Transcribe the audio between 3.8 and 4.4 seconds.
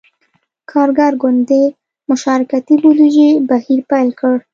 پیل کړ.